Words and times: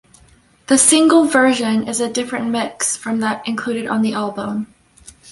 The 0.65 0.79
single 0.79 1.25
version 1.25 1.87
is 1.87 1.99
a 2.01 2.11
different 2.11 2.47
mix 2.49 2.97
from 2.97 3.19
that 3.19 3.47
included 3.47 3.85
on 3.85 4.01
the 4.01 4.13
album. 4.13 4.73